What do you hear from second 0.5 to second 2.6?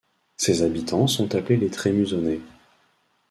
habitants sont appelés les Trémusonnais.